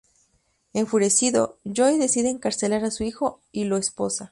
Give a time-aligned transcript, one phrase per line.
[0.73, 4.19] Enfurecido, Joe decide encarcelar a su hijo y lo esposa.